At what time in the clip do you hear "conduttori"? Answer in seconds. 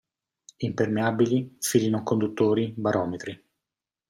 2.01-2.73